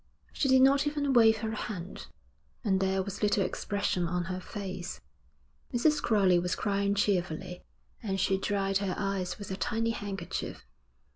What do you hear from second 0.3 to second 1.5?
She did not even wave